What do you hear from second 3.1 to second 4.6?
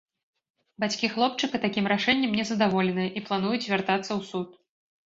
і плануюць звяртацца ў суд.